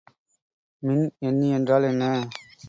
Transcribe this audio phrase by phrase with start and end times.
[0.83, 2.03] மின் எண்ணி என்றால் என்ன?